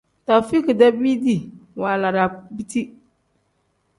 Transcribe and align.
Taufik-dee 0.27 0.89
biidi 1.01 1.35
waala 1.83 2.13
daa 2.17 2.27
biti. 2.57 2.81